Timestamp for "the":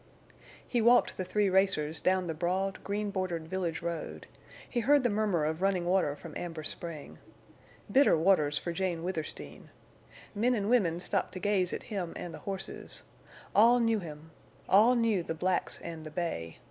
1.15-1.23, 2.25-2.33, 5.03-5.11, 12.33-12.39, 15.21-15.35, 16.03-16.09